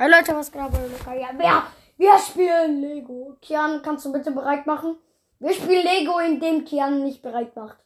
[0.00, 0.72] Hey Leute, was geht ab?
[1.06, 3.36] Ja, wir, wir spielen Lego.
[3.42, 4.96] Kian, kannst du bitte bereit machen?
[5.40, 7.78] Wir spielen Lego, indem Kian nicht bereit macht.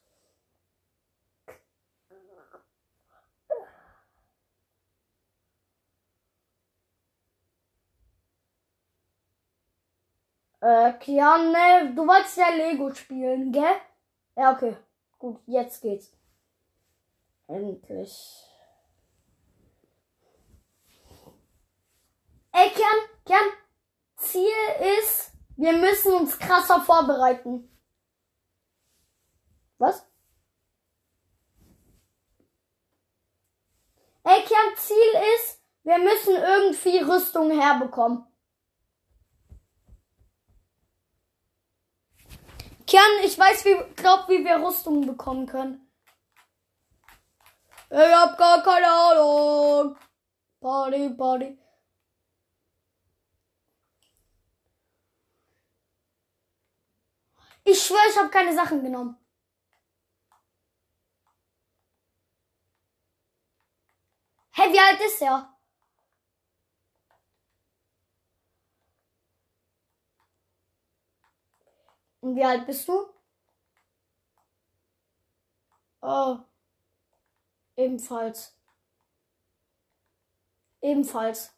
[10.60, 13.80] Äh, Kian, ne, du wolltest ja Lego spielen, gell?
[14.36, 14.76] Ja, okay.
[15.18, 16.12] Gut, jetzt geht's.
[17.48, 18.51] Endlich.
[22.52, 23.50] Ey, Kian, Kian,
[24.16, 27.68] Ziel ist, wir müssen uns krasser vorbereiten.
[29.78, 30.06] Was?
[34.24, 34.96] Ey, Kian, Ziel
[35.36, 38.26] ist, wir müssen irgendwie Rüstung herbekommen.
[42.86, 45.90] Kian, ich weiß, wie, glaub, wie wir Rüstung bekommen können.
[47.88, 49.96] Ich hab gar keine Ahnung.
[50.60, 51.61] Party, Party.
[57.64, 59.16] Ich schwöre, ich habe keine Sachen genommen.
[64.54, 65.48] Hä, hey, wie alt ist er?
[72.20, 73.06] Und wie alt bist du?
[76.02, 76.38] Oh.
[77.76, 78.56] Ebenfalls.
[80.80, 81.52] Ebenfalls.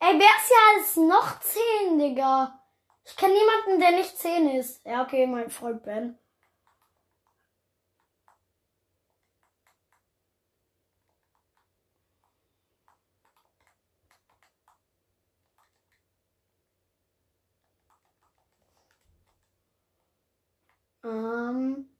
[0.00, 2.60] Ey, wer ist ja alles noch 10, Digga?
[3.04, 4.84] Ich kenne niemanden, der nicht 10 ist.
[4.84, 6.18] Ja, okay, mein Freund Ben.
[21.04, 21.90] Ähm.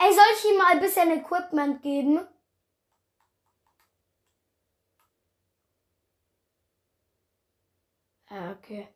[0.00, 2.26] Ey, soll ich ihm mal ein bisschen Equipment geben?
[8.40, 8.88] Ah, okay.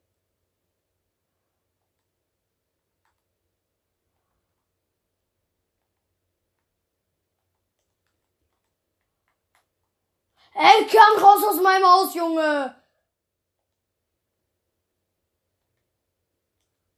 [10.54, 12.74] Ey, komm raus aus meinem Haus, Junge!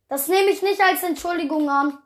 [0.09, 1.99] Das nehme ich nicht als Entschuldigung an.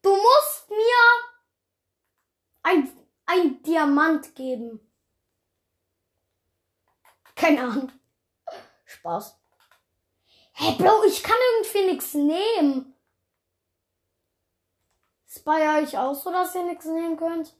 [0.00, 1.02] Du musst mir
[2.62, 2.90] ein,
[3.26, 4.80] ein Diamant geben.
[7.34, 7.92] Keine Ahnung.
[8.84, 9.36] Spaß.
[10.52, 12.94] Hey, Bro, ich kann irgendwie nichts nehmen.
[15.26, 17.56] Ist bei euch auch so, dass ihr nichts nehmen könnt?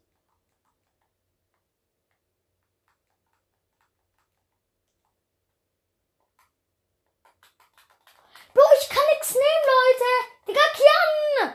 [8.52, 10.10] Bro, ich kann nichts nehmen, Leute.
[10.46, 11.54] Digga, Kian.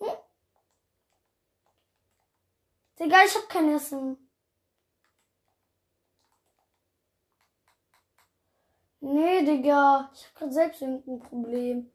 [0.00, 0.18] Hm.
[2.98, 4.27] Digga, ich hab kein Essen.
[9.00, 10.10] Nee, Digga.
[10.14, 11.92] Ich hab grad selbst irgendein Problem.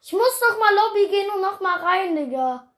[0.00, 2.72] Ich muss noch mal Lobby gehen und noch mal rein, Digga.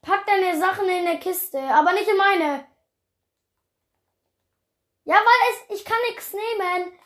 [0.00, 2.66] Pack deine Sachen in der Kiste, aber nicht in meine.
[5.04, 6.98] Ja, weil es, ich kann nichts nehmen.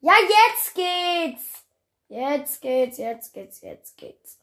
[0.00, 1.64] Ja, jetzt geht's.
[2.08, 4.37] Jetzt geht's, jetzt geht's, jetzt geht's.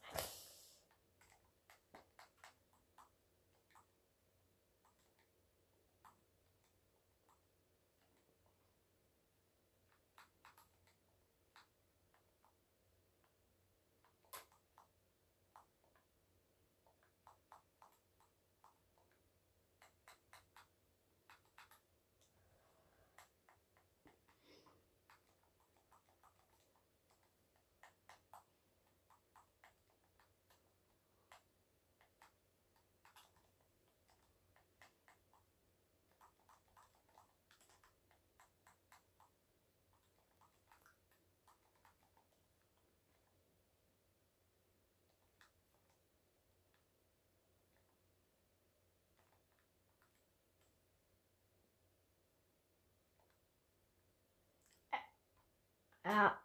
[56.06, 56.42] Ja.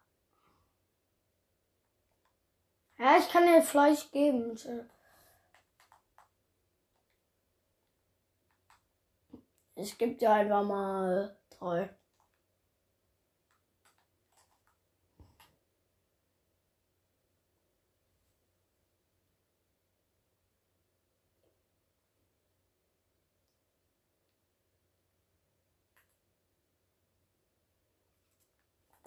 [2.97, 4.57] Ja, ich kann dir Fleisch geben.
[9.75, 11.89] Ich gebe dir einfach mal drei.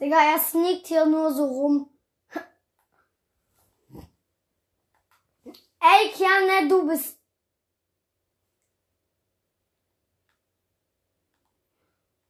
[0.05, 1.91] Digga, er sneakt hier nur so rum.
[5.81, 7.19] Ey, Kiane, du bist.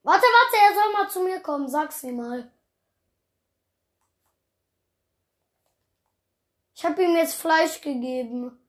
[0.05, 1.69] Warte, warte, er soll mal zu mir kommen.
[1.69, 2.53] Sag's ihm mal.
[6.77, 8.64] Ich habe ihm jetzt Fleisch gegeben.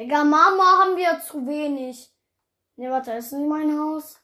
[0.00, 2.10] Digga, Mama haben wir zu wenig.
[2.76, 4.18] Ne, warte, ist nicht mein Haus.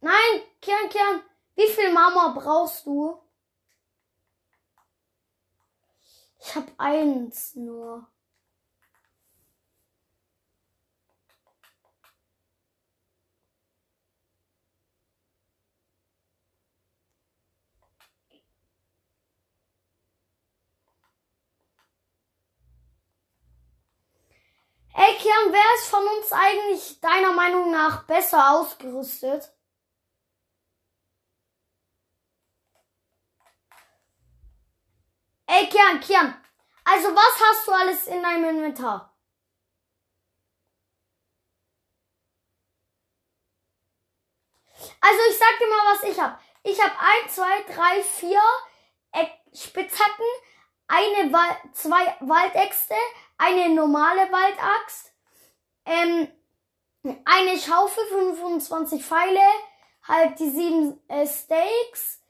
[0.00, 1.20] Nein, Kian, Kian,
[1.56, 3.20] wie viel Mama brauchst du?
[6.40, 8.10] Ich hab eins nur.
[24.96, 29.52] Ey, Kian, wer ist von uns eigentlich deiner Meinung nach besser ausgerüstet?
[35.46, 36.34] Ey, Kian, Kian.
[36.84, 39.16] Also, was hast du alles in deinem Inventar?
[45.00, 46.40] Also, ich sag dir mal, was ich hab.
[46.62, 48.40] Ich hab ein, zwei, drei, vier
[49.54, 50.26] Spitzhacken,
[50.86, 52.94] eine, Wal zwei Waldäxte,
[53.38, 55.12] eine normale Waldaxt,
[55.84, 56.28] ähm,
[57.24, 59.40] eine Schaufel, 25 Pfeile,
[60.02, 62.20] halt die sieben äh, Steaks,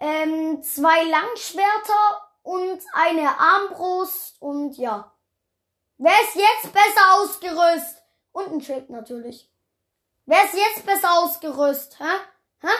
[0.00, 5.12] ähm, zwei Langschwerter und eine Armbrust und ja.
[5.98, 8.02] Wer ist jetzt besser ausgerüstet?
[8.32, 9.50] Und ein Schild natürlich.
[10.24, 11.98] Wer ist jetzt besser ausgerüstet?
[12.00, 12.16] Hä?
[12.60, 12.72] Hä?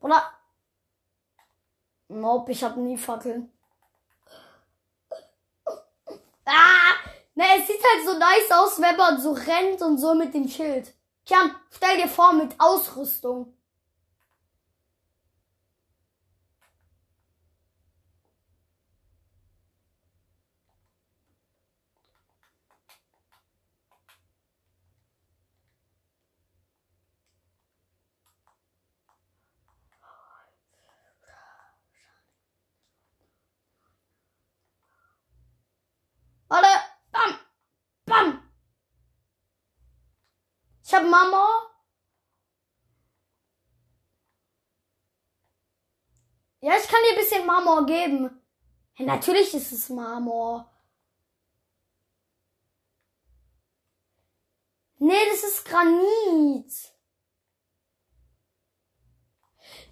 [0.00, 0.22] Oder?
[2.12, 3.50] Nope, ich hab nie Fackeln.
[6.44, 6.92] Ah!
[7.34, 10.46] Na, es sieht halt so nice aus, wenn man so rennt und so mit dem
[10.48, 10.92] Schild.
[11.24, 11.38] Tja,
[11.70, 13.54] stell dir vor, mit Ausrüstung.
[36.52, 36.68] Warte.
[37.12, 37.38] Bam.
[38.06, 38.42] Bam.
[40.92, 41.48] Ich hab Mama.
[46.60, 48.42] Ja, ich kann dir ein bisschen Marmor geben.
[48.98, 50.70] Ja, natürlich ist es Marmor.
[54.98, 56.70] Nee, das ist Granit.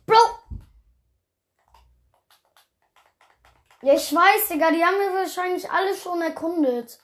[0.05, 0.19] Bro,
[3.81, 7.01] Ja, ich weiß, Digga, die haben wir wahrscheinlich alle schon erkundet.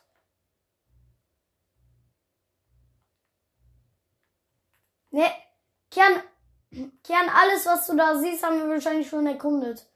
[5.16, 5.32] Ne,
[5.90, 6.22] Kian,
[7.02, 9.86] Kian, alles, was du da siehst, haben wir wahrscheinlich schon erkundet.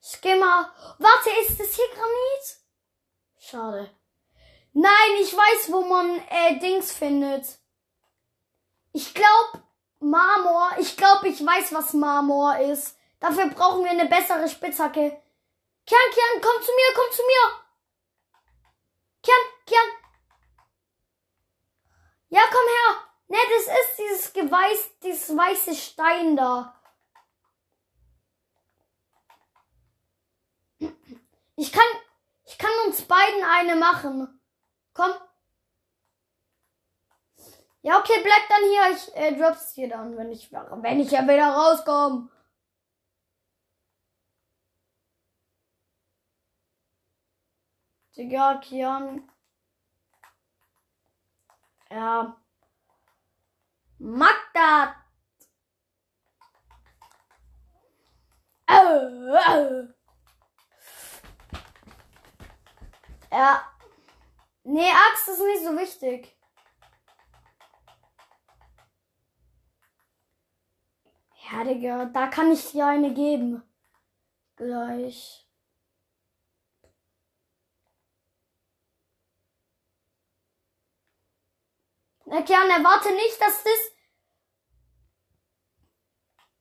[0.00, 0.22] Ich.
[0.22, 2.60] Warte, ist das hier Granit?
[3.38, 3.99] Schade.
[4.72, 7.58] Nein, ich weiß, wo man äh, Dings findet.
[8.92, 9.64] Ich glaube
[10.00, 10.72] Marmor.
[10.78, 12.96] Ich glaube, ich weiß, was Marmor ist.
[13.20, 15.22] Dafür brauchen wir eine bessere Spitzhacke.
[15.86, 17.64] Kian, Kian, komm zu mir, komm zu mir.
[19.22, 19.88] Kian, Kian.
[22.30, 23.10] Ja, komm her.
[23.28, 26.74] Ne, das ist dieses Geweiß, dieses weiße Stein da.
[31.56, 31.84] Ich kann,
[32.44, 34.39] ich kann uns beiden eine machen.
[35.00, 35.12] Komm.
[37.80, 38.90] Ja, okay, bleib dann hier.
[38.94, 42.28] Ich äh, drop's dir dann, wenn ich, wenn ich ja wieder rauskomme.
[48.14, 49.30] Digga, Kian.
[51.90, 52.36] Ja.
[53.98, 54.96] Magda.
[58.68, 59.88] Oh, oh.
[63.32, 63.79] Ja.
[64.72, 66.32] Nee, Axt ist nicht so wichtig.
[71.50, 73.64] Ja, Digga, da kann ich dir eine geben.
[74.54, 75.44] Gleich.
[82.26, 83.90] Na Kian, erwarte nicht, dass das.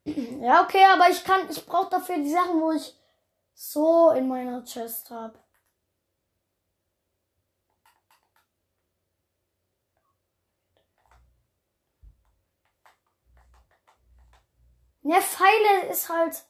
[0.41, 2.95] Ja, okay, aber ich kann, ich brauche dafür die Sachen, wo ich
[3.53, 5.37] so in meiner Chest habe.
[15.03, 16.45] Ja, Pfeile ist halt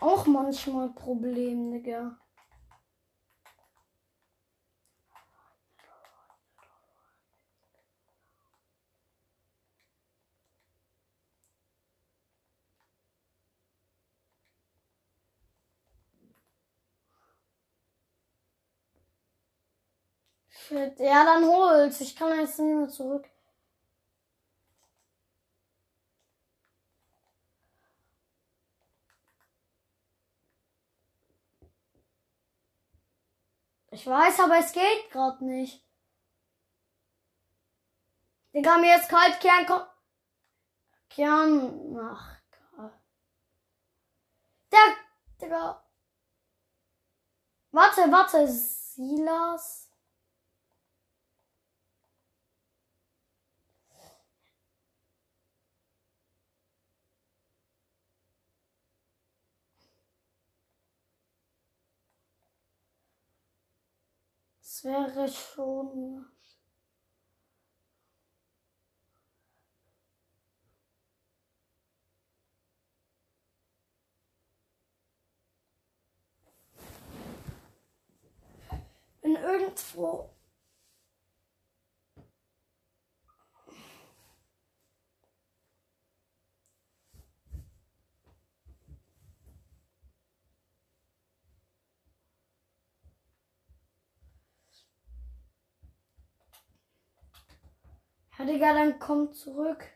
[0.00, 2.16] auch manchmal ein Problem, Digga.
[20.48, 20.98] Shit.
[21.00, 22.00] Ja, dann hol's.
[22.00, 23.28] Ich kann jetzt nicht mehr zurück.
[33.94, 35.80] Ich weiß, aber es geht gerade nicht.
[38.52, 39.86] Digga, mir jetzt kalt Kern kommt.
[41.08, 41.96] Kern.
[41.96, 42.36] Ach,
[44.72, 44.96] Der.
[45.40, 45.80] Digga.
[47.70, 48.48] Warte, warte.
[48.48, 49.83] Silas.
[64.84, 66.26] Wäre schon.
[79.22, 80.28] Bin irgendwo
[98.38, 99.90] Ja, Digga, dann komm zurück.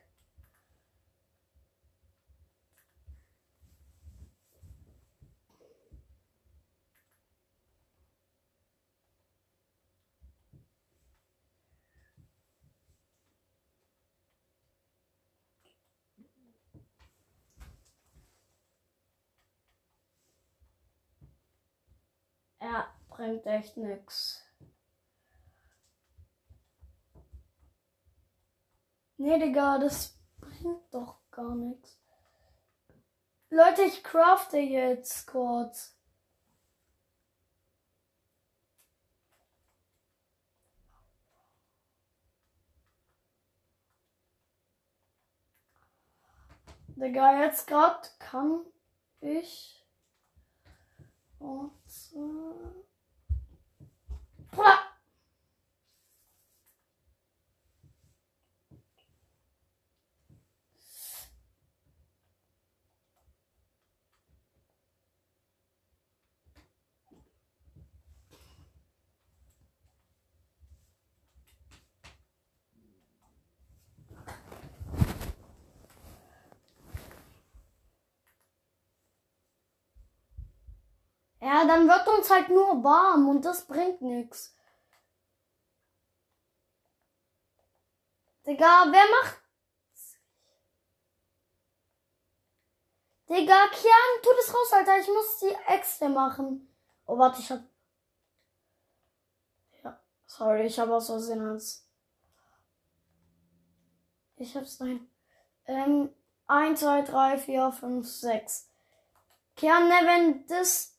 [22.61, 24.48] Ja, bringt echt nix.
[29.18, 31.98] Nee, Digga, das bringt doch gar nichts.
[33.50, 35.96] Leute, ich crafte jetzt kurz.
[46.94, 48.64] Digga, jetzt gerade kann
[49.20, 49.84] ich.
[51.40, 52.78] Warte.
[81.49, 84.55] Ja, dann wird uns halt nur warm und das bringt nichts.
[88.47, 89.40] Digga, wer macht.
[93.31, 94.99] Digga, Kian, tu das raus, Alter.
[94.99, 96.69] Ich muss die Äxte machen.
[97.07, 97.62] Oh, warte, ich hab.
[99.83, 101.88] Ja, sorry, ich hab aus Versehen als.
[104.37, 105.09] Ich hab's nein.
[105.64, 106.14] Ähm,
[106.47, 108.69] 1, 2, 3, 4, 5, 6.
[109.57, 110.98] Kian, ne, wenn das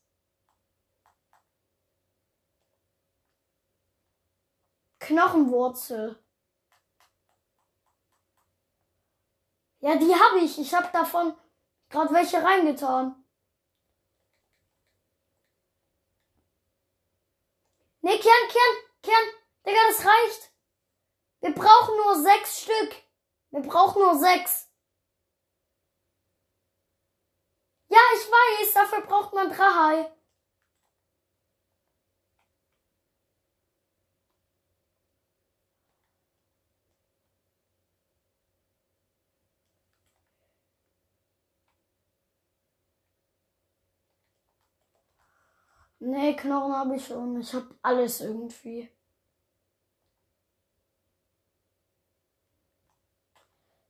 [4.99, 6.21] Knochenwurzel.
[9.79, 10.59] Ja, die habe ich.
[10.59, 11.33] Ich habe davon
[11.89, 13.15] gerade welche reingetan.
[18.01, 19.29] Nee, Kern, Kern, Kern.
[19.65, 20.51] Digga, das reicht.
[21.41, 22.95] Wir brauchen nur sechs Stück.
[23.51, 24.67] Wir brauchen nur sechs.
[27.87, 30.11] Ja, ich weiß, dafür braucht man drei.
[45.99, 47.39] Nee, Knochen habe ich schon.
[47.39, 48.89] Ich habe alles irgendwie.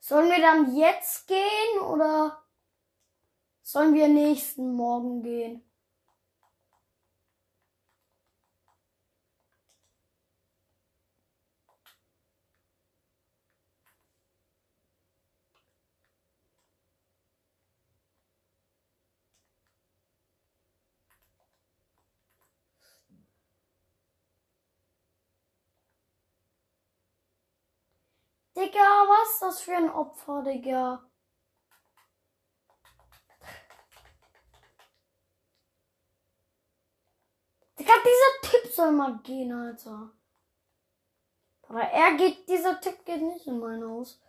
[0.02, 2.44] Sollen wir dann jetzt gehen oder
[3.62, 5.64] sollen wir nächsten Morgen gehen?
[28.70, 31.04] Digga, was ist das für ein Opfer, Digga?
[37.80, 40.12] Digga, dieser Typ soll mal gehen, Alter.
[41.64, 44.22] Aber er geht, dieser Typ geht nicht in mein Haus.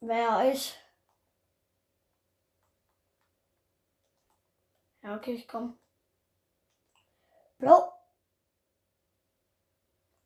[0.00, 0.81] Wer ich.
[5.02, 5.78] Ja, okay, ich komm.
[7.58, 7.92] Bro.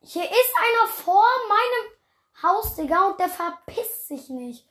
[0.01, 1.97] Hier ist einer vor meinem
[2.43, 4.67] Haus, Digga, und der verpisst sich nicht.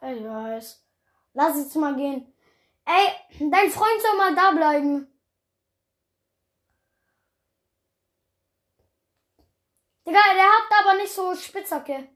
[0.00, 0.86] Ich weiß.
[1.32, 2.32] Lass jetzt mal gehen.
[2.84, 5.12] Ey, dein Freund soll mal da bleiben.
[10.06, 12.08] Digga, der hat aber nicht so Spitzhacke.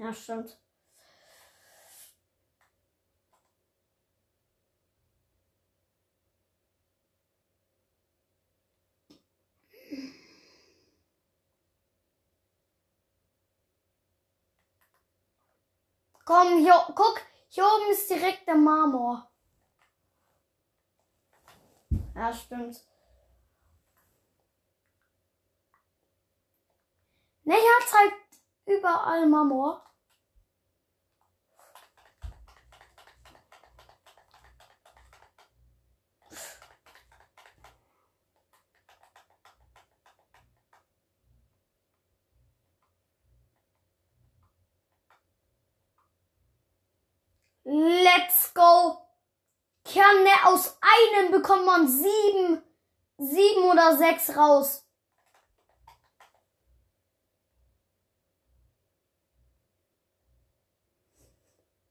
[0.00, 0.58] Ja, stimmt.
[16.24, 19.30] Komm, hier, guck, hier oben ist direkt der Marmor.
[22.14, 22.82] Ja, stimmt.
[27.44, 29.89] Ne, hier zeigt überall Marmor.
[48.20, 48.98] Let's go.
[49.84, 52.62] Kerne aus einem bekommt man sieben,
[53.16, 54.86] sieben oder sechs raus.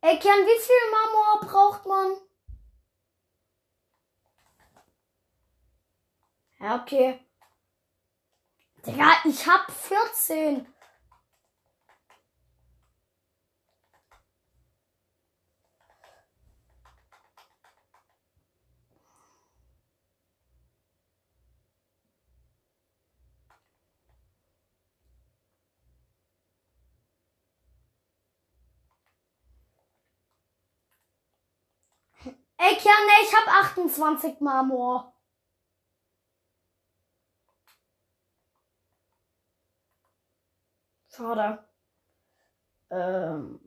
[0.01, 2.15] Ey, Kern, wie viel Marmor braucht man?
[6.59, 7.19] Ja, okay.
[8.85, 10.67] Digga, ich hab 14.
[32.59, 35.13] Ey, Kian, nee, ich hab 28 Marmor.
[41.09, 41.59] Schade.
[42.91, 43.59] Ähm.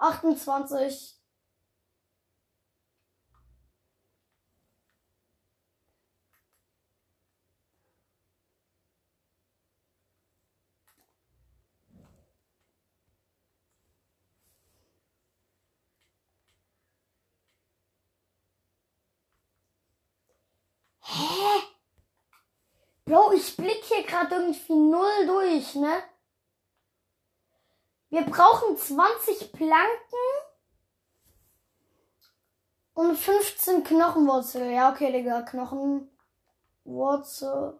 [0.00, 1.16] Achtundzwanzig
[21.02, 21.62] Hä?
[23.04, 26.02] Bro, ich blick hier gerade irgendwie null durch, ne?
[28.10, 30.18] Wir brauchen 20 Planken
[32.94, 34.72] und 15 Knochenwurzel.
[34.72, 35.42] Ja, okay, Digga.
[35.42, 37.78] Knochenwurzel.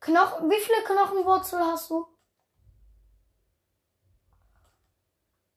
[0.00, 2.06] Knochen, wie viele Knochenwurzel hast du?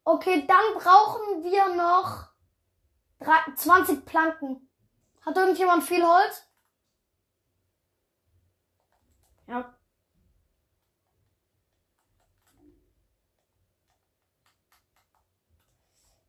[0.03, 2.27] Okay, dann brauchen wir noch
[3.55, 4.69] 20 Planken.
[5.25, 6.43] Hat irgendjemand viel Holz?
[9.47, 9.76] Ja,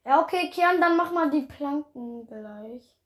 [0.09, 2.97] Ja, okay, Kian, dann mach mal die Planken gleich.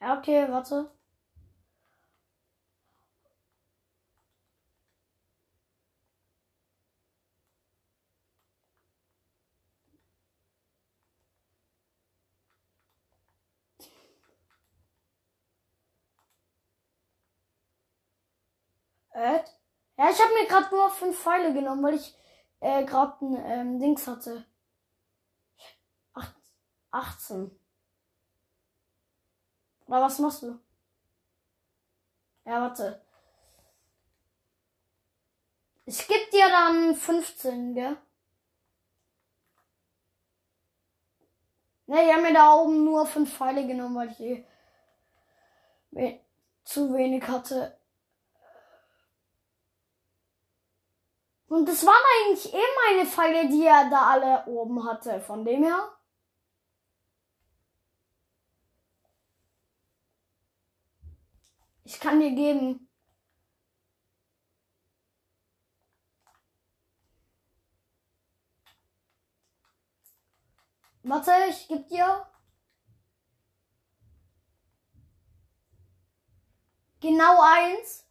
[0.00, 0.90] Ja, okay, warte.
[19.12, 19.40] Äh?
[19.98, 22.14] Ja, ich habe mir gerade nur fünf Pfeile genommen, weil ich
[22.60, 24.44] äh, gerade ein ähm, Dings hatte.
[26.12, 26.34] Ach,
[26.90, 27.50] 18.
[29.86, 30.58] Oder was machst du?
[32.44, 33.00] Ja, warte.
[35.86, 37.96] Ich geb dir dann 15, gell?
[41.88, 44.44] Ne, ich habe mir da oben nur fünf Pfeile genommen, weil ich eh
[46.64, 47.77] zu wenig hatte.
[51.48, 51.94] Und das waren
[52.26, 55.20] eigentlich eh meine Pfeile, die er da alle oben hatte.
[55.20, 55.92] Von dem her.
[61.84, 62.88] Ich kann dir geben.
[71.02, 72.26] Warte, ich geb dir.
[77.00, 78.07] Genau eins.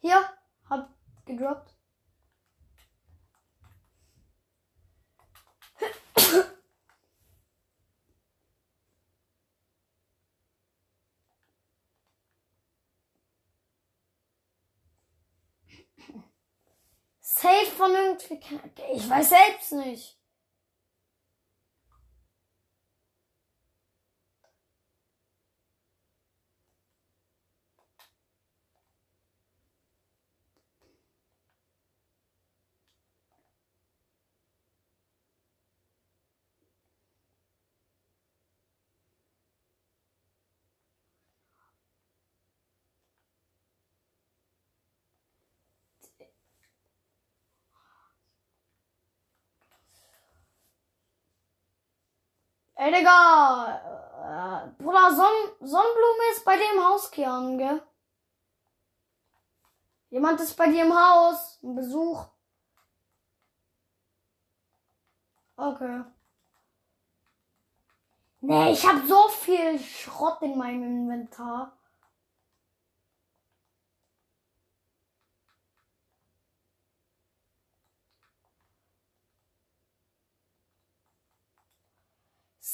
[0.00, 0.24] Hier,
[0.68, 0.94] hab
[1.26, 1.76] gedroppt.
[17.20, 18.40] Safe von irgendwie.
[18.92, 20.19] Ich weiß selbst nicht.
[52.80, 53.76] Ey, Digga.
[54.24, 57.82] Äh, Bruder, Son Sonnenblume ist bei dir im Haus, Kian, gell?
[60.08, 61.58] Jemand ist bei dir im Haus.
[61.62, 62.24] Ein Besuch.
[65.56, 66.04] Okay.
[68.40, 71.76] Nee, ich hab so viel Schrott in meinem Inventar.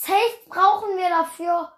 [0.07, 1.73] Safe brauchen wir dafür.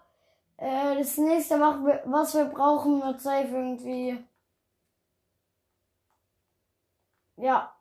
[0.57, 4.23] Äh, das nächste, was wir brauchen, wird safe irgendwie.
[7.37, 7.75] Ja.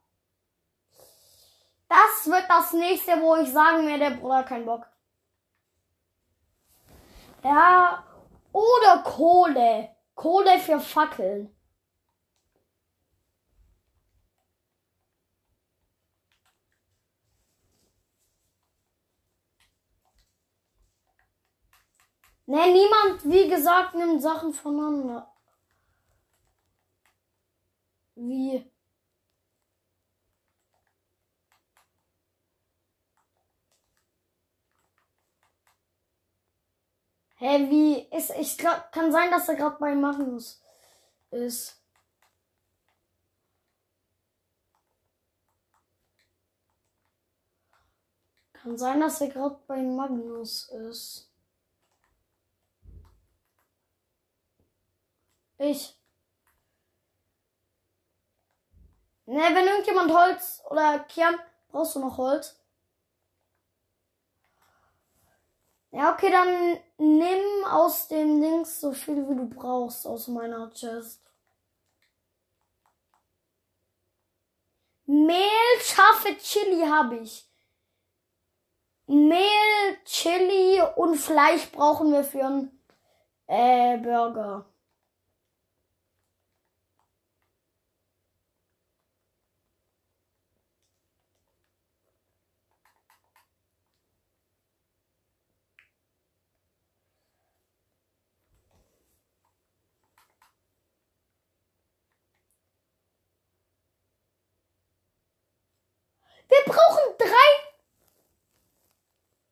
[1.88, 4.87] Das wird das nächste, wo ich sagen werde, Bruder, kein Bock.
[7.44, 8.04] Ja.
[8.52, 9.94] Oder Kohle.
[10.14, 11.54] Kohle für Fackeln.
[22.48, 25.30] Ne, niemand, wie gesagt, nimmt Sachen voneinander.
[28.16, 28.70] Wie?
[37.37, 38.08] Hä, wie?
[38.16, 40.62] Ist, ich glaub, kann sein, dass er gerade bei Magnus
[41.30, 41.82] ist.
[48.54, 51.27] Kann sein, dass er gerade bei Magnus ist.
[55.58, 55.96] Ich.
[59.26, 62.58] Ne, wenn irgendjemand Holz oder Kern, brauchst du noch Holz?
[65.90, 71.22] Ja, okay, dann nimm aus dem Dings so viel wie du brauchst aus meiner Chest.
[75.06, 77.46] Mehl, scharfe Chili habe ich.
[79.06, 82.82] Mehl, Chili und Fleisch brauchen wir für einen
[83.46, 84.66] äh, Burger.
[106.48, 107.68] Wir brauchen drei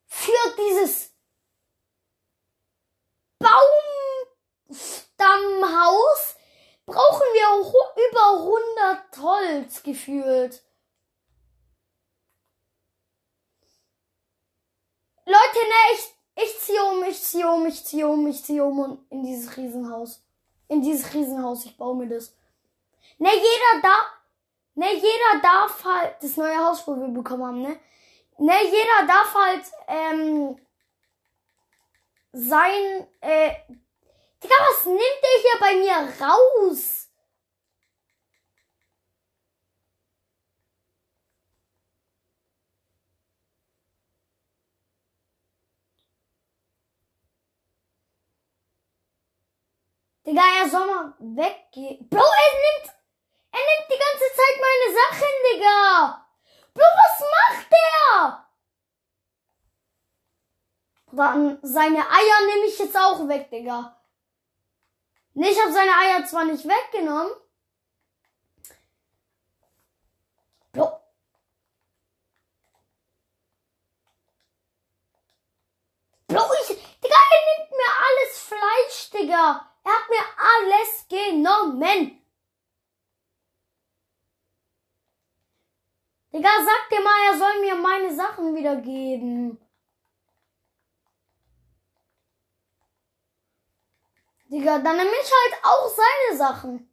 [0.06, 1.12] für dieses
[3.38, 6.36] Baumstammhaus.
[6.86, 7.48] Brauchen wir
[8.10, 10.62] über 100 Holz gefühlt.
[15.26, 19.04] Leute, ne, ich, ich ziehe um, ich ziehe um, ich ziehe um, ich ziehe um
[19.10, 20.22] in dieses Riesenhaus.
[20.68, 22.32] In dieses Riesenhaus, ich baue mir das.
[23.18, 24.06] Ne, jeder da,
[24.76, 27.80] Ne, jeder darf halt, das neue Haus, wo wir bekommen haben, ne?
[28.38, 30.58] Ne, jeder darf halt, ähm,
[32.32, 33.54] sein, äh,
[34.42, 37.08] Digga, was nimmt der hier bei mir raus?
[50.26, 52.08] Digga, er soll mal weggehen.
[52.10, 52.94] Bro, er nimmt,
[53.56, 56.26] er nimmt die ganze Zeit meine Sachen, Digga.
[56.74, 58.46] Bro, was macht der?
[61.12, 63.96] Dann seine Eier nehme ich jetzt auch weg, Digga.
[65.32, 67.32] Nee, ich habe seine Eier zwar nicht weggenommen.
[70.72, 71.00] Bro.
[76.28, 79.72] Bro, ich, Digga, er nimmt mir alles Fleisch, Digga.
[79.84, 82.25] Er hat mir alles genommen.
[86.36, 89.58] Digga, sag dir mal, er soll mir meine Sachen wiedergeben.
[94.50, 96.90] Digga, dann nehme ich halt auch seine Sachen.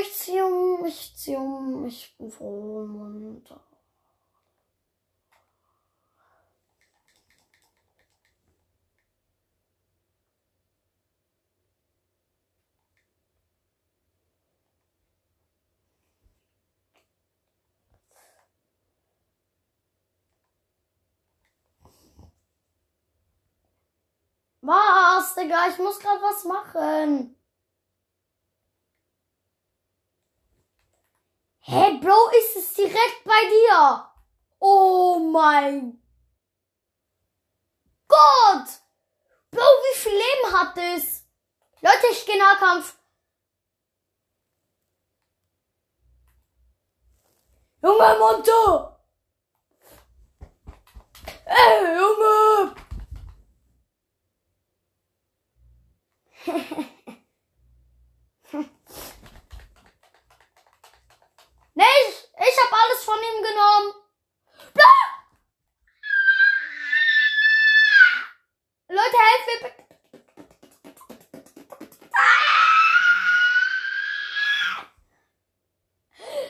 [0.00, 3.60] Ich ziehe um, ich ziehe um, ich bin froh und munter.
[24.66, 25.68] Was, Digga?
[25.68, 27.36] Ich muss grad was machen.
[31.60, 34.08] Hä, hey, Bro, ist es direkt bei dir?
[34.58, 36.02] Oh mein
[38.08, 38.68] Gott!
[39.50, 41.24] Bro, wie viel Leben hat es?
[41.80, 42.96] Leute, ich gehe Nahkampf.
[47.82, 48.96] Junge Monte!
[51.44, 52.85] Ey, Junge!
[61.74, 64.06] nee, ich, ich hab alles von ihm genommen.
[68.88, 69.82] Leute, helft mir bitte.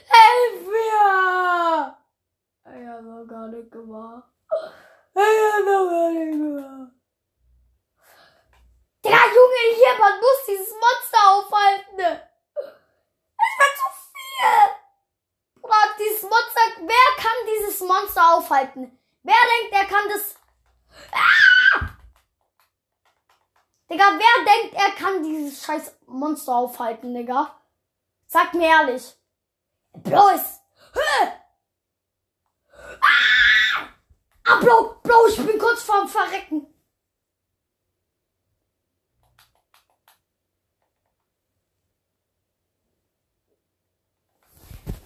[0.08, 1.96] Helf mir!
[2.66, 4.24] Ich hab noch gar nicht gemacht.
[5.14, 6.92] Ich hab noch gar nicht gemacht.
[9.02, 12.00] Digga, Junge, hier, man muss dieses Monster aufhalten.
[13.38, 14.86] Es wird zu viel.
[15.62, 18.98] Bruder, dieses Monster, wer kann dieses Monster aufhalten?
[19.22, 20.36] Wer denkt, er kann das...
[21.12, 21.56] Ah!
[23.88, 27.54] Digga, wer denkt, er kann dieses scheiß Monster aufhalten, Digga?
[28.26, 29.14] Sag mir ehrlich.
[29.92, 30.60] Bro ist...
[33.00, 33.88] Ah!
[34.44, 36.66] ah, Bro, Bro, ich bin kurz vorm Verrecken.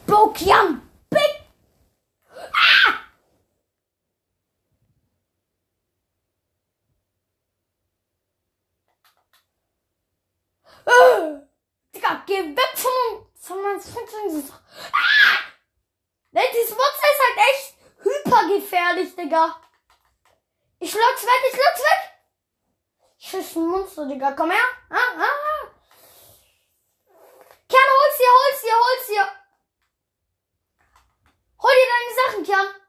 [0.07, 1.21] broke young big.
[2.53, 3.00] Ah!
[10.91, 11.41] Uh,
[11.95, 14.61] Digga, geh weg von, von meinem Fenster.
[14.93, 15.39] Ah!
[16.33, 19.61] Ne, dieses Monster ist halt echt hypergefährlich, Digga.
[20.79, 22.11] Ich lock's weg, ich lock's weg.
[23.57, 24.33] Ein Monster, Digga.
[24.33, 24.65] Komm her.
[24.89, 25.67] Ah, ah, ah.
[27.69, 29.29] Kern, hol's dir, hol's dir, hol's dir.
[31.63, 32.80] Hol dir deine Sachen, Kern.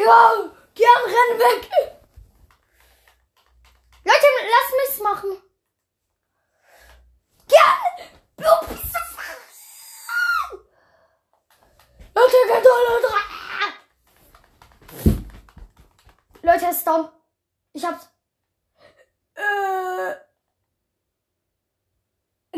[0.00, 1.62] Digga, Kern, renn weg.
[4.02, 5.32] Leute, lass mich's machen.
[7.46, 8.08] Kern,
[8.38, 8.98] du bist so
[12.14, 12.86] Leute, Geduld,
[16.42, 17.10] Leute, er ist down.
[17.74, 18.08] Ich hab's.
[19.34, 20.14] Äh,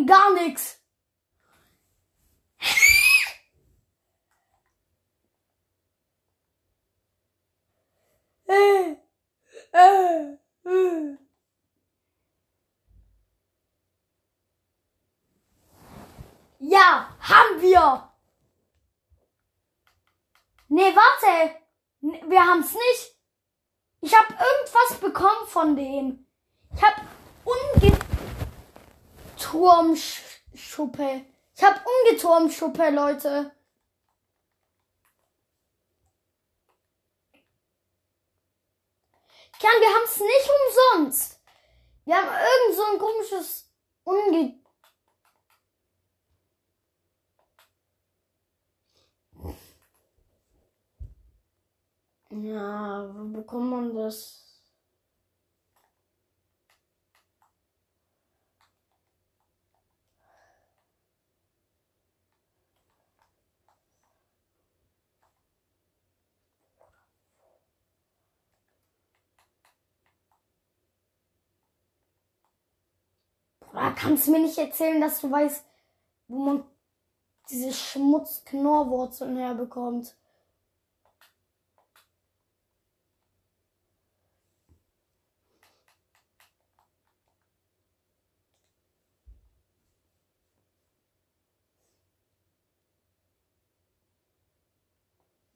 [0.06, 0.78] gar nichts.
[2.60, 2.78] Äh, äh,
[8.41, 8.41] äh.
[16.64, 18.12] Ja, haben wir.
[20.68, 21.56] Nee, warte.
[22.00, 23.16] Wir haben's nicht.
[24.00, 26.26] Ich habe irgendwas bekommen von dem.
[26.74, 27.02] Ich habe
[29.34, 31.26] Ungeturmschuppe.
[31.54, 33.52] Ich habe Ungeturmschuppe, Leute.
[39.62, 40.50] Kern, wir haben es nicht
[40.98, 41.40] umsonst.
[42.04, 43.72] Wir haben irgend so ein komisches
[44.02, 44.60] Unge...
[52.30, 54.41] Ja, wo bekommt man das?
[73.72, 75.64] Bruder, kannst du mir nicht erzählen, dass du weißt,
[76.28, 76.64] wo man
[77.50, 80.14] diese Schmutz-Knorrwurzeln herbekommt?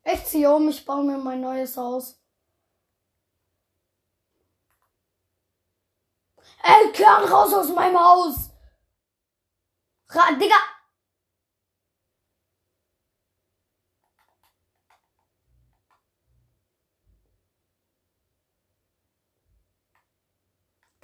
[0.04, 2.18] Ich ziehe um, ich baue mir mein neues Haus.
[6.62, 8.50] Ey, Kern, raus aus meinem Haus!
[10.08, 10.56] Ra Digga!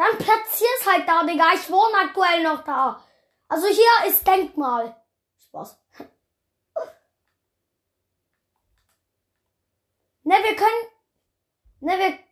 [0.02, 1.52] Dann platzier's halt da, Digga.
[1.54, 3.04] Ich wohne aktuell noch da.
[3.46, 4.96] Also hier ist Denkmal.
[5.38, 5.78] Spaß.
[10.24, 10.86] Ne, wir können.
[11.80, 12.31] Ne, wir.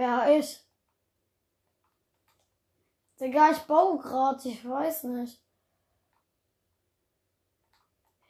[0.00, 0.66] Wer ist?
[3.20, 5.42] Digga, ich baue gerade, ich weiß nicht.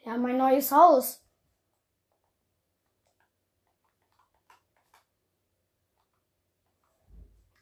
[0.05, 1.23] Ja, mein neues Haus.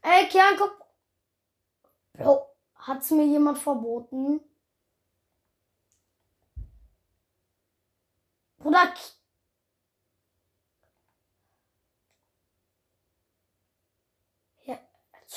[0.00, 0.86] Ey, Kian, guck.
[2.14, 4.40] Bro, hat's mir jemand verboten?
[8.58, 8.94] Bruder,
[14.64, 14.78] ja,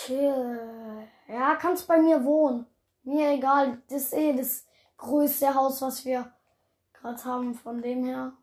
[0.05, 1.07] chill.
[1.27, 2.65] Ja, kannst bei mir wohnen.
[3.03, 4.65] Mir egal, das ist eh das
[4.97, 6.31] größte Haus, was wir
[6.93, 8.33] gerade haben, von dem her.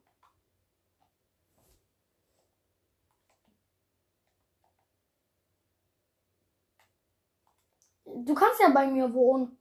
[8.05, 9.59] Du kannst ja bei mir wohnen.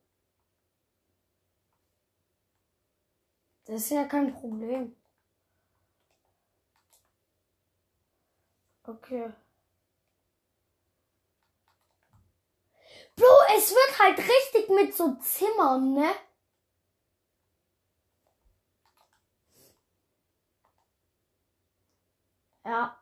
[3.65, 4.95] Das ist ja kein Problem.
[8.87, 9.33] Okay.
[13.17, 13.25] Bro,
[13.57, 16.13] es wird halt richtig mit so Zimmern, ne?
[22.65, 22.97] Ja.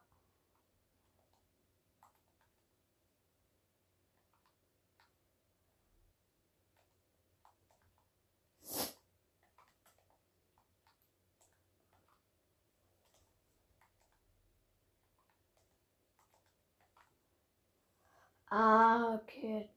[18.49, 19.74] Ah, okay.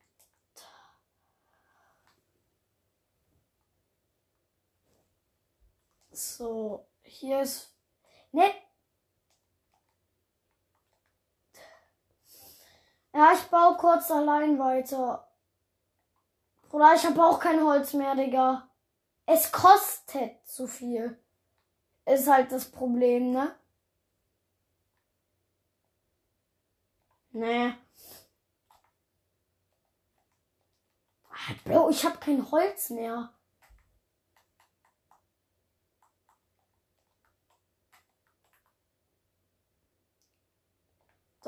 [6.19, 7.73] So, hier ist.
[8.33, 8.53] Ne,
[13.15, 15.29] Ja, ich baue kurz allein weiter.
[16.71, 18.69] Oder ich habe auch kein Holz mehr, Digga.
[19.27, 21.19] Es kostet zu viel.
[22.07, 23.55] Ist halt das Problem, ne?
[27.33, 27.75] Nee.
[31.31, 33.33] Ah, Bro, ich habe kein Holz mehr.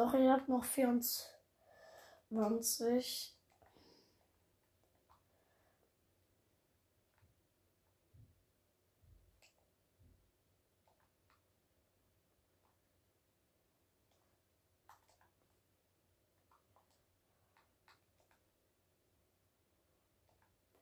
[0.01, 1.27] Doch, ich habe noch 24.
[2.31, 3.37] 20.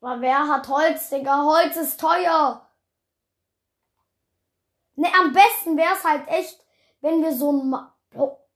[0.00, 1.42] Aber wer hat Holz, Digga?
[1.42, 2.70] Holz ist teuer.
[4.94, 6.64] Ne, am besten wäre es halt echt,
[7.00, 7.74] wenn wir so ein...
[8.14, 8.47] Oh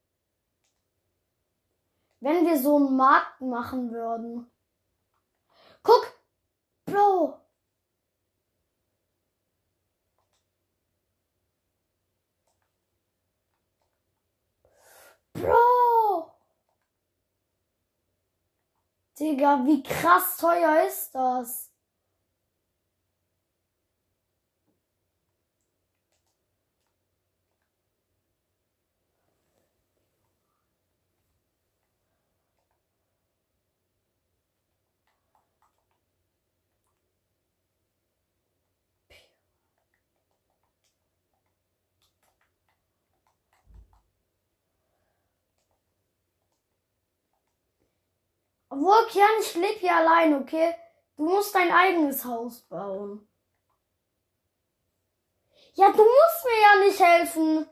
[2.22, 4.48] wenn wir so einen Markt machen würden.
[5.82, 6.06] Guck,
[6.86, 7.40] Bro.
[15.34, 16.32] Bro.
[19.18, 21.71] Digga, wie krass teuer ist das?
[48.72, 50.74] Obwohl, Kian, ich lebe hier allein, okay?
[51.18, 53.28] Du musst dein eigenes Haus bauen.
[55.74, 57.66] Ja, du musst mir ja nicht helfen.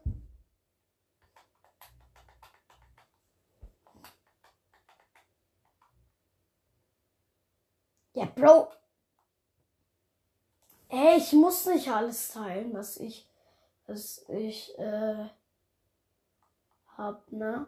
[8.12, 8.70] Ja, Bro.
[10.90, 13.26] Ey, ich muss nicht alles teilen, was ich,
[13.86, 15.30] was ich, äh,
[16.98, 17.66] hab, ne?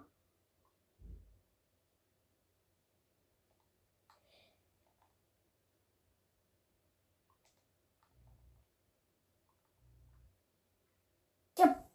[11.59, 11.87] Ja,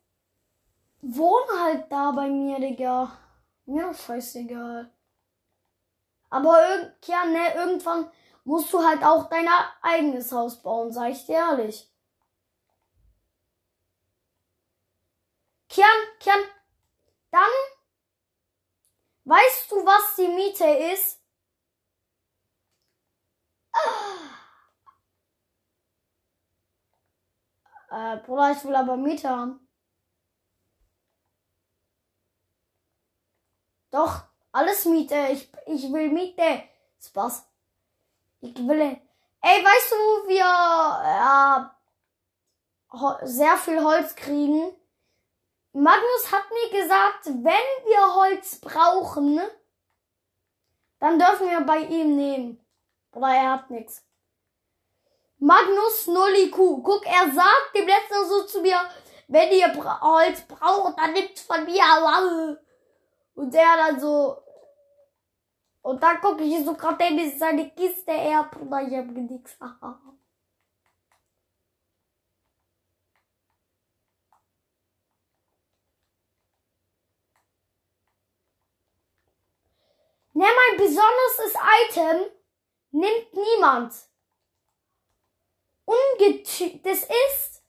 [1.07, 3.11] wohn halt da bei mir, Digga.
[3.65, 4.91] Mir doch scheißegal.
[6.29, 6.57] Aber
[7.05, 8.09] ja, ne, irgendwann
[8.43, 9.47] musst du halt auch dein
[9.81, 11.89] eigenes Haus bauen, sag ich dir ehrlich.
[15.69, 15.87] Kian,
[16.19, 16.39] Kian,
[17.31, 17.51] dann
[19.25, 21.21] weißt du, was die Miete ist?
[27.91, 29.66] Äh, Bruder, ich will aber Miete haben.
[33.91, 35.27] Doch, alles Miete.
[35.31, 36.63] Ich, ich will Miete.
[37.03, 37.45] Spaß.
[38.41, 38.99] Ich will.
[39.41, 39.95] Ey, weißt du,
[40.27, 41.69] wir
[43.21, 44.73] äh, sehr viel Holz kriegen?
[45.73, 49.39] Magnus hat mir gesagt, wenn wir Holz brauchen,
[50.99, 52.65] dann dürfen wir bei ihm nehmen.
[53.11, 54.03] Aber er hat nichts.
[55.39, 56.81] Magnus Nolliku.
[56.81, 58.79] Guck, er sagt dem letzten so zu mir,
[59.27, 59.71] wenn ihr
[60.01, 61.83] Holz braucht, dann nimmt's von mir.
[63.37, 64.41] Und der dann so.
[65.83, 69.55] Und dann gucke ich so gerade in seine Kiste, er, Bruder, ich hab nix.
[80.33, 82.31] Nimm ein besonderes Item
[82.91, 83.93] nimmt niemand.
[85.85, 87.63] Ungetü das ist,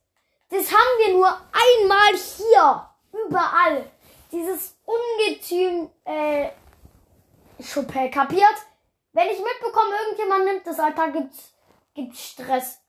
[0.49, 3.93] das haben wir nur einmal hier, überall.
[4.31, 6.51] Dieses Ungetüm, äh,
[7.61, 8.57] Schuppe, kapiert?
[9.13, 11.55] Wenn ich mitbekomme, irgendjemand nimmt das, Alter, gibt's,
[11.95, 12.81] gibt's Stress.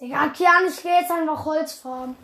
[0.00, 2.16] Digga, Kian, ich gehe jetzt einfach Holz fahren.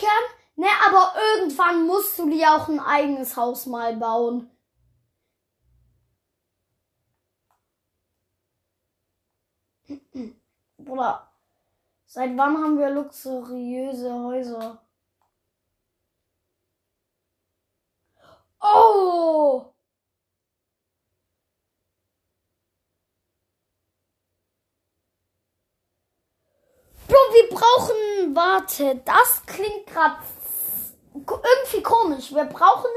[0.00, 0.24] Kian,
[0.56, 4.50] ne, aber irgendwann musst du dir auch ein eigenes Haus mal bauen.
[10.78, 11.30] Bruder,
[12.06, 14.82] seit wann haben wir luxuriöse Häuser?
[18.62, 19.72] Oh!
[27.08, 28.34] Bro, wir brauchen.
[28.34, 30.16] Warte, das klingt gerade
[31.14, 32.32] irgendwie komisch.
[32.34, 32.90] Wir brauchen.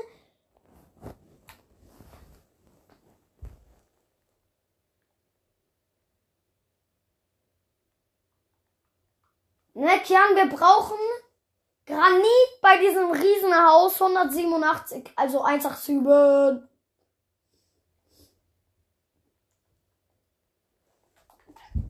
[9.75, 10.97] Ne, Kian, wir brauchen
[11.85, 15.11] Granit bei diesem Riesenhaus 187.
[15.15, 16.69] Also 187.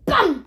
[0.06, 0.43] Bam!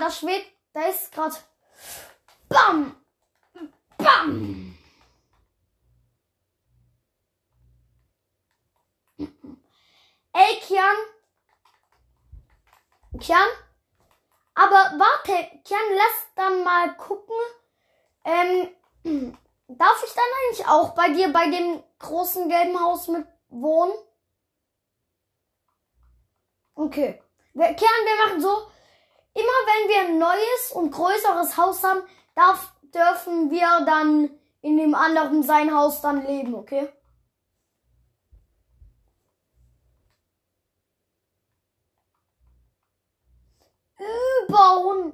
[0.00, 0.50] Das schwebt.
[0.72, 1.36] Da ist gerade.
[2.48, 2.96] Bam!
[3.96, 4.76] Bam!
[10.36, 10.96] Ey, Kian.
[13.20, 13.48] Kian?
[14.54, 17.36] Aber warte, Kian, lass dann mal gucken.
[18.24, 18.68] Ähm,
[19.68, 23.92] darf ich dann eigentlich auch bei dir bei dem großen gelben Haus mit wohnen?
[26.74, 27.22] Okay.
[27.52, 28.70] Wir, Kian, wir machen so,
[29.34, 32.02] immer wenn wir ein neues und größeres Haus haben,
[32.34, 34.30] darf, dürfen wir dann
[34.62, 36.88] in dem anderen sein Haus dann leben, okay?
[43.98, 45.12] Über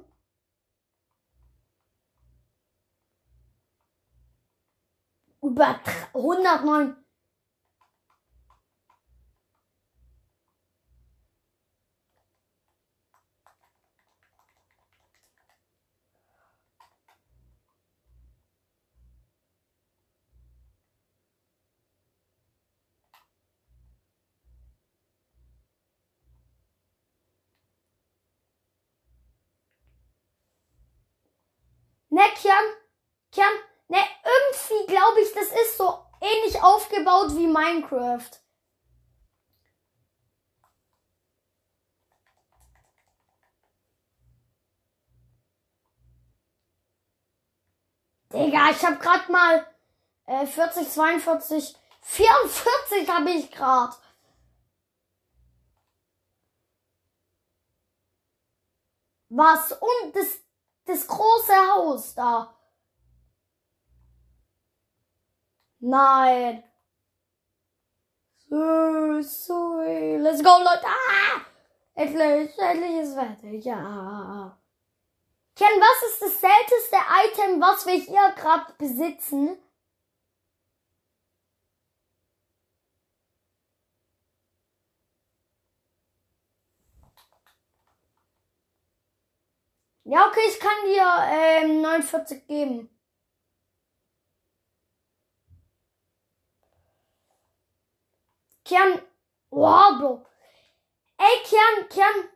[5.41, 5.79] über
[6.13, 7.00] 109
[37.11, 38.29] aufgebaut wie Minecraft.
[48.33, 49.67] Digga, ich hab grad mal
[50.25, 53.99] äh, 40, 42, 44 habe ich grad.
[59.29, 59.73] Was?
[59.73, 60.39] Und das,
[60.85, 62.55] das große Haus da.
[65.79, 66.70] Nein.
[68.51, 70.17] So, sorry.
[70.19, 70.85] Let's go, Leute.
[70.85, 71.45] Ah!
[71.95, 73.63] Endlich, endlich ist fertig.
[73.63, 74.57] Ja.
[75.55, 79.57] Ken, was ist das seltenste Item, was wir hier gerade besitzen?
[90.03, 92.89] Ja, okay, ich kann dir ähm, 49 geben.
[98.71, 99.01] Kian,
[99.49, 100.25] wow, Bro.
[101.17, 102.29] Ey, Kian, Kian.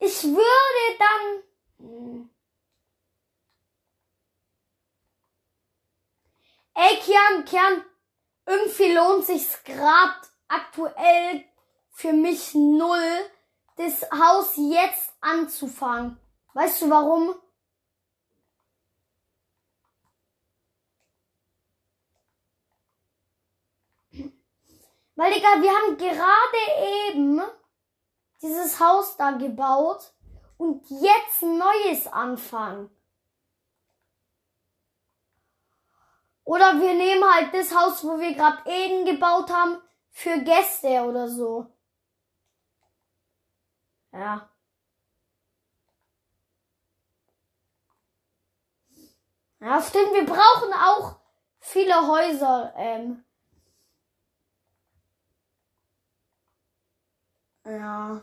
[0.00, 2.28] Ich würde dann
[6.74, 7.84] Ey, Kian, Kian,
[8.44, 10.14] irgendwie lohnt sich's grad
[10.48, 11.44] aktuell
[11.92, 13.30] für mich null,
[13.76, 16.18] das Haus jetzt anzufangen.
[16.52, 17.34] Weißt du warum?
[25.14, 27.42] Weil, Digga, wir haben gerade eben
[28.40, 30.12] dieses Haus da gebaut
[30.56, 32.90] und jetzt Neues anfangen.
[36.44, 41.28] Oder wir nehmen halt das Haus, wo wir gerade eben gebaut haben, für Gäste oder
[41.28, 41.66] so.
[44.12, 44.48] Ja.
[49.60, 51.20] Ja, stimmt, wir brauchen auch
[51.60, 52.74] viele Häuser.
[52.76, 53.24] Ähm.
[57.64, 58.22] Ja.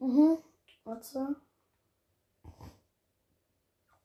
[0.00, 0.38] Mhm.
[0.84, 1.36] Warte.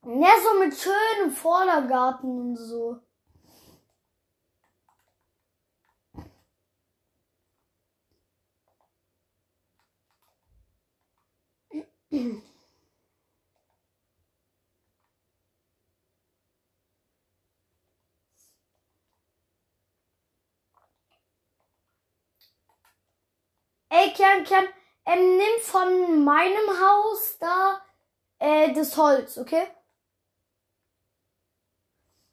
[0.05, 2.99] Ja, so mit schönem Vordergarten und so.
[23.95, 24.65] Ey, Kern, Kern,
[25.05, 27.79] ähm, nimm von meinem Haus da
[28.39, 29.67] äh, das Holz, okay?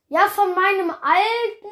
[0.08, 1.68] Ja, von meinem alten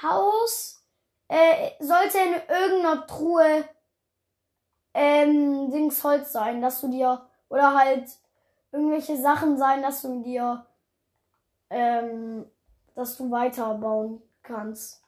[0.00, 0.84] Haus
[1.26, 3.68] äh, sollte in irgendeiner Truhe
[4.94, 8.08] ähm, Dings Holz sein, dass du dir oder halt
[8.70, 10.64] irgendwelche Sachen sein, dass du dir
[11.68, 12.48] ähm,
[12.94, 14.99] dass du weiterbauen kannst.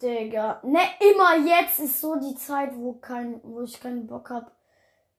[0.00, 0.60] Digga.
[0.64, 4.52] Ne, immer jetzt ist so die Zeit, wo kein, wo ich keinen Bock hab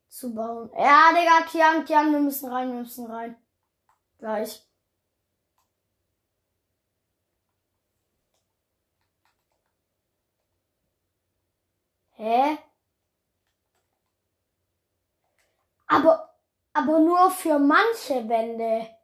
[0.09, 0.69] zu bauen.
[0.77, 3.35] Ja, Digga, Kian, Kian, wir müssen rein, wir müssen rein.
[4.19, 4.63] Gleich.
[12.17, 12.57] Hä?
[15.87, 16.29] Aber,
[16.73, 18.94] aber nur für manche Wände.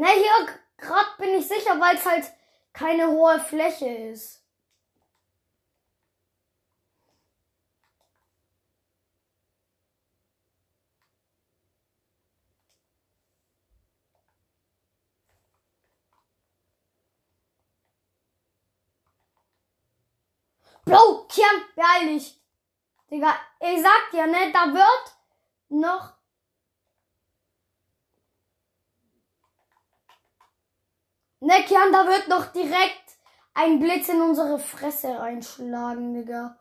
[0.00, 0.46] Ne, hier
[0.78, 2.24] gerade bin ich sicher, weil es halt
[2.72, 4.42] keine hohe Fläche ist.
[20.86, 21.46] Bro, Kian,
[21.76, 22.40] beeil dich.
[23.10, 25.16] Digga, ich sag dir, ne, da wird
[25.68, 26.14] noch
[31.42, 33.16] Ne, Kian, da wird noch direkt
[33.54, 36.56] ein Blitz in unsere Fresse reinschlagen, Digga.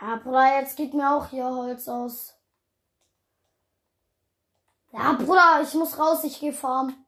[0.00, 2.34] Ja, Bruder, jetzt geht mir auch hier Holz aus.
[4.92, 7.03] Ja, Bruder, ich muss raus, ich geh farmen.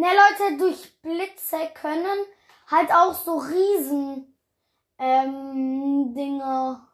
[0.00, 2.24] Ne, Leute, durch Blitze können
[2.68, 4.34] halt auch so Riesen
[4.98, 6.88] ähm, Dinger.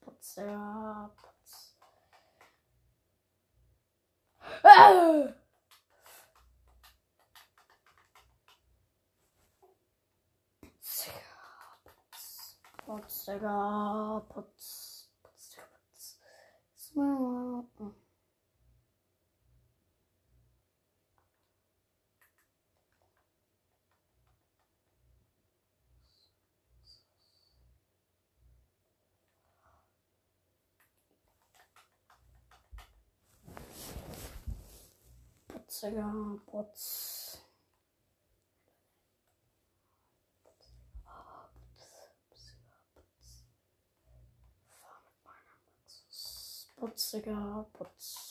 [0.00, 1.10] Putz, ja,
[4.70, 4.76] putz.
[4.78, 5.40] Ah!
[12.86, 14.22] Putz, Digga.
[14.28, 15.08] Putz.
[15.22, 15.50] Putz,
[16.94, 18.09] Digga,
[35.80, 37.40] putz.
[46.10, 46.74] Smile.
[46.76, 47.64] Putz, Digga.
[47.72, 48.29] Putz.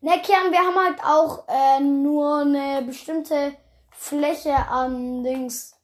[0.00, 3.56] Ne, Kian, wir haben halt auch äh, nur eine bestimmte
[3.90, 5.74] Fläche an Dings.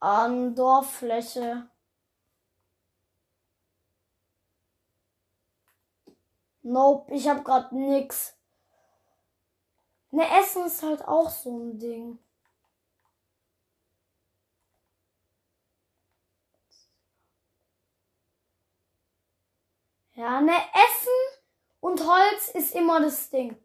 [0.00, 1.68] An Dorffläche.
[6.62, 8.36] Nope, ich hab grad nix.
[10.10, 12.18] Ne, Essen ist halt auch so ein Ding.
[20.22, 21.40] Ja, ne, Essen
[21.80, 23.56] und Holz ist immer das Ding.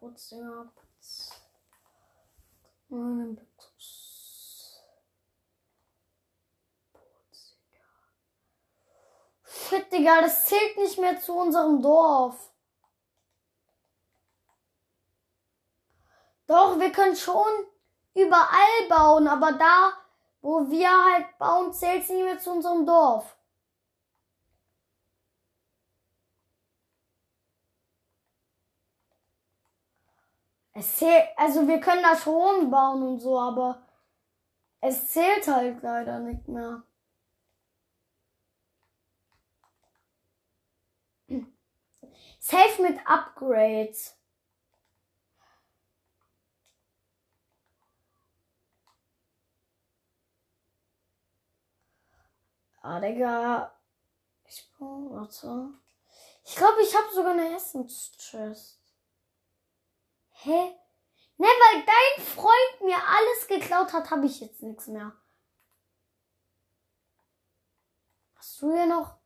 [0.00, 1.32] Putzinger, Putz.
[2.88, 4.80] Meinen Putz.
[6.94, 7.84] Putziger.
[9.44, 12.47] Shit, Digga, das zählt nicht mehr zu unserem Dorf.
[16.48, 17.46] Doch, wir können schon
[18.14, 19.92] überall bauen, aber da,
[20.40, 23.36] wo wir halt bauen, zählt es nicht mehr zu unserem Dorf.
[30.72, 33.82] Es zählt, also wir können da schon bauen und so, aber
[34.80, 36.82] es zählt halt leider nicht mehr.
[42.40, 44.17] Safe mit Upgrades.
[52.90, 53.70] Ah, Digga.
[54.46, 55.74] Ich warte.
[56.42, 58.80] Ich glaube, ich habe sogar eine Essenschest.
[60.30, 60.74] Hä?
[61.36, 65.12] Ne, weil dein Freund mir alles geklaut hat, habe ich jetzt nichts mehr.
[68.36, 69.18] Hast du hier noch?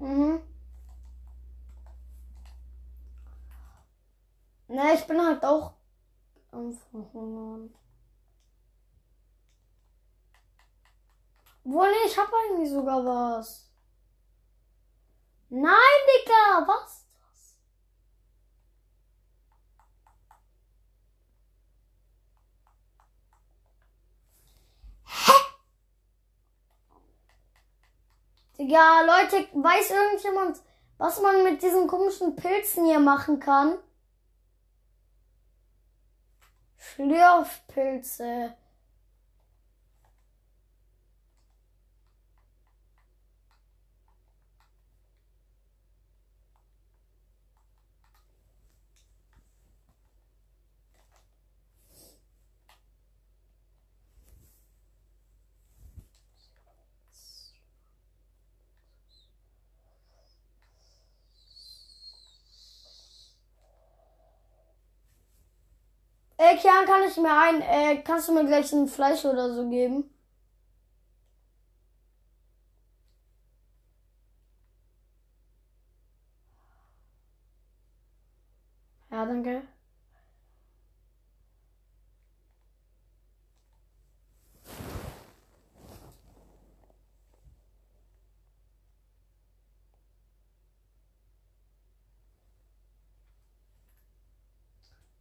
[0.00, 0.42] Mhm.
[4.78, 5.72] Na, ich bin halt auch
[6.52, 7.74] am Verhungern.
[11.64, 13.68] Wohl, nee, ich hab eigentlich sogar was.
[15.48, 15.74] Nein,
[16.06, 17.04] Digga, was?
[25.06, 25.32] Hä?
[28.58, 30.60] Digga, Leute, weiß irgendjemand,
[30.98, 33.76] was man mit diesen komischen Pilzen hier machen kann.
[36.94, 38.54] Schlürfpilze.
[66.38, 69.68] Äh, Kian, kann ich mir ein, äh, kannst du mir gleich ein Fleisch oder so
[69.68, 70.08] geben?
[79.10, 79.62] Ja, danke.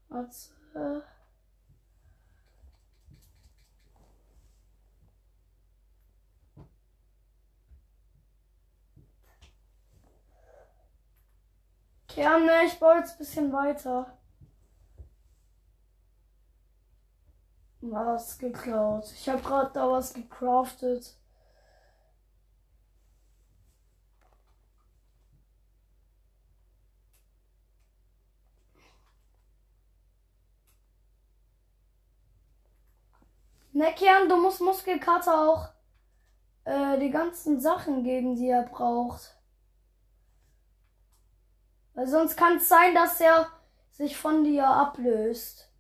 [0.10, 1.02] What's äh.
[12.16, 14.18] Ja, ne, ich baue jetzt ein bisschen weiter.
[17.82, 19.06] Was geklaut.
[19.14, 21.16] Ich habe gerade da was gecraftet.
[33.78, 35.70] Ne, Kern, du musst Muskelkater auch
[36.66, 39.38] äh, die ganzen Sachen geben, die er braucht.
[41.94, 43.48] Weil sonst kann es sein, dass er
[43.92, 45.72] sich von dir ablöst.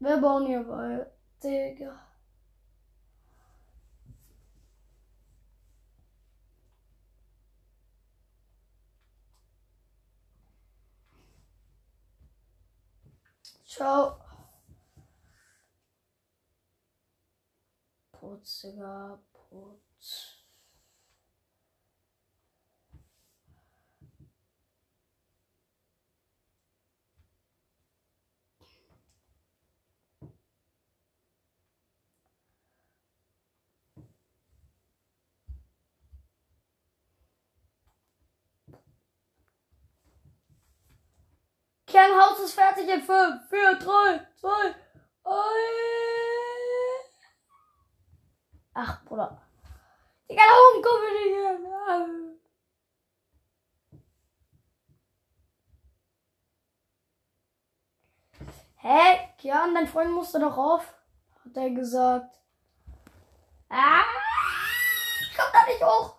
[0.00, 1.06] Wir bauen hier bei,
[1.40, 2.07] Digga.
[13.68, 14.18] Ciao.
[18.10, 20.37] Putziger Putz.
[41.88, 44.76] Kernhaus ist fertig in 5, 4, 3, 2, 1.
[48.74, 49.40] Ach, Bruder.
[50.28, 51.28] Digga, da oben kommen wir nicht
[58.80, 59.34] Hä?
[59.38, 60.94] Kian, dein Freund musste doch auf,
[61.44, 62.38] hat er gesagt.
[63.68, 64.04] Ah,
[65.22, 66.17] ich komm da nicht hoch.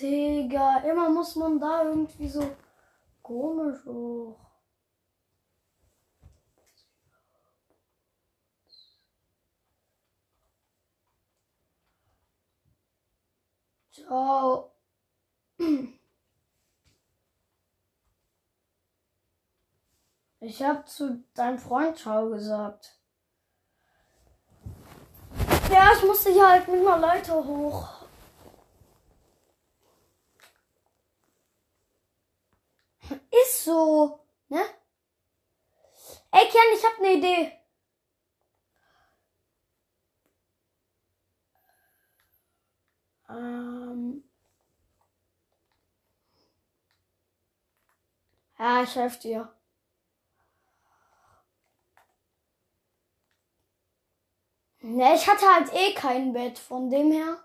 [0.00, 2.56] Digga, immer muss man da irgendwie so
[3.22, 4.38] komisch hoch.
[13.90, 14.72] Ciao.
[20.40, 23.00] Ich hab zu deinem Freund Ciao gesagt.
[25.72, 27.95] Ja, ich musste hier halt mit einer Leiter hoch.
[33.46, 34.18] Ist so,
[34.48, 34.60] ne?
[36.32, 37.52] Ey, Kian, ich hab ne Idee.
[43.28, 44.24] Ähm.
[48.58, 49.48] Ja, ich helfe dir.
[54.80, 57.38] Ne, ich hatte halt eh kein Bett, von dem her.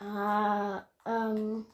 [0.00, 1.66] Ah, ähm.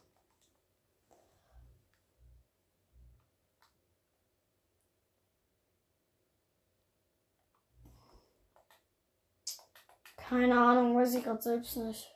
[10.17, 12.15] Keine Ahnung, weiß ich gerade selbst nicht.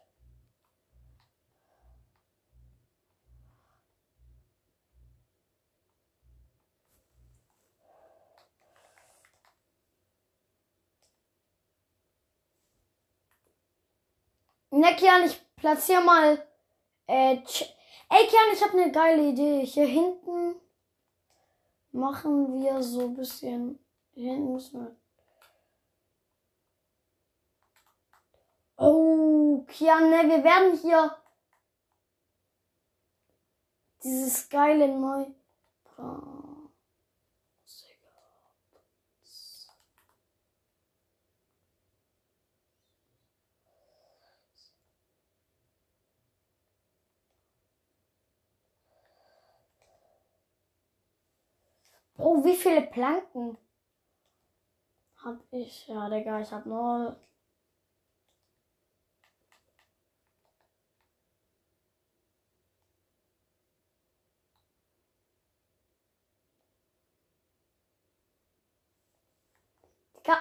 [14.71, 16.52] Neckian, ich platziere mal
[17.07, 17.37] äh,
[18.15, 19.65] Ey, Kian, ich habe eine geile Idee.
[19.65, 20.57] Hier hinten
[21.93, 23.79] machen wir so ein bisschen
[24.13, 24.97] Hier hinten müssen wir.
[28.77, 31.17] Oh, Kian, ne, wir werden hier
[34.03, 35.27] dieses geile neu.
[52.25, 53.59] Oh, wie viele Planken
[55.25, 55.89] hab ich?
[55.89, 57.17] Ja, Digga, ich hab nur
[70.17, 70.37] Digga.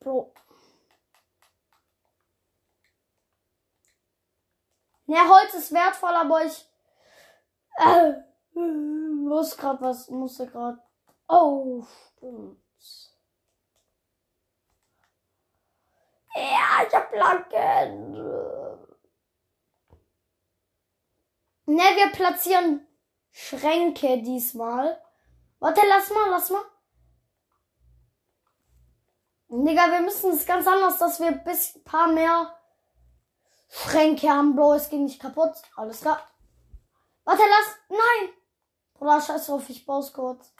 [0.00, 0.32] Bro.
[5.06, 6.69] Ja, Holz ist wertvoll, aber ich
[7.80, 8.12] äh,
[8.54, 10.78] muss grad was, musste grad.
[11.28, 11.84] Oh,
[12.16, 12.58] stimmt.
[16.34, 18.12] Ja, ich hab Planken.
[21.66, 22.86] Ne, wir platzieren
[23.30, 25.00] Schränke diesmal.
[25.60, 26.64] Warte, lass mal, lass mal.
[29.48, 32.56] Digga, wir müssen es ganz anders, dass wir ein paar mehr
[33.68, 34.74] Schränke haben, Bro.
[34.74, 35.52] Es ging nicht kaputt.
[35.76, 36.29] Alles klar.
[37.24, 37.76] Warte, lass.
[37.88, 38.34] Nein!
[38.94, 40.52] Bruder, scheiß drauf, ich baue kurz.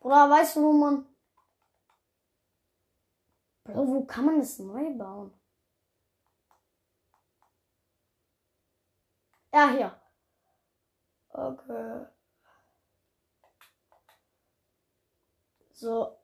[0.00, 1.06] Bruder, weißt du, wo man.
[3.64, 5.32] Bro, wo kann man das neu bauen?
[9.52, 10.00] Ja, hier.
[11.28, 12.06] Okay.
[15.72, 16.21] So.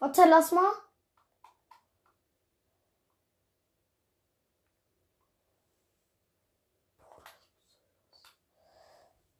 [0.00, 0.72] Warte, lass mal.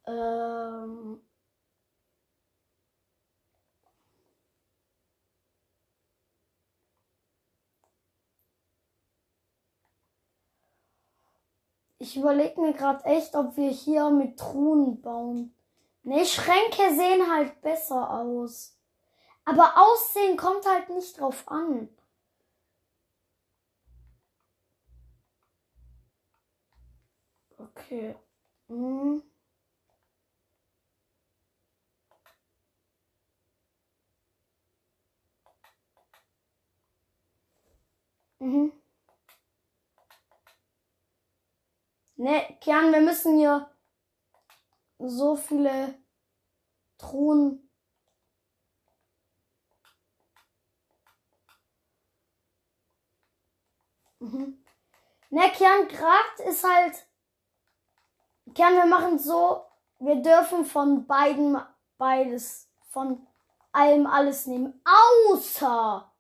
[0.07, 1.21] Ähm.
[11.99, 15.55] Ich überlege mir gerade echt, ob wir hier mit Truhen bauen.
[16.03, 18.80] Ne, Schränke sehen halt besser aus.
[19.51, 21.89] Aber Aussehen kommt halt nicht drauf an.
[27.59, 28.15] Okay.
[28.69, 29.21] Hm.
[38.41, 38.71] Mhm.
[42.17, 43.69] Ne, Kern, wir müssen hier
[45.01, 45.95] so viele
[46.99, 47.70] Truhen
[54.21, 54.65] Mhm.
[55.31, 57.07] Ne, Kern Kracht ist halt.
[58.55, 59.65] Kern, wir machen so,
[59.99, 61.61] wir dürfen von beiden
[61.99, 63.27] beides, von
[63.73, 64.83] allem alles nehmen.
[64.85, 66.11] Außer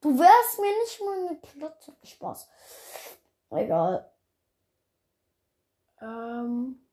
[0.00, 1.96] du wärst mir nicht mal eine Platte.
[2.02, 2.48] Spaß.
[3.50, 4.10] Egal.
[6.00, 6.86] Ähm.